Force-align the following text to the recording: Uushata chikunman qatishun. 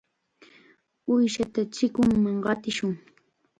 Uushata 1.11 1.59
chikunman 1.73 2.37
qatishun. 2.45 2.93